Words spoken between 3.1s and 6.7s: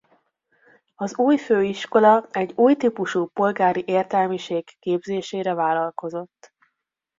polgári értelmiség képzésére vállalkozott.